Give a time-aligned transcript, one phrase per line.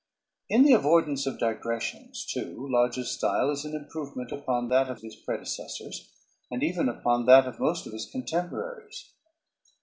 [0.49, 5.15] In the avoidance of digressions, too, Lodge's style is an improvement upon that of his
[5.15, 6.09] predecessors,
[6.49, 9.11] and even upon that of most of his contemporaries.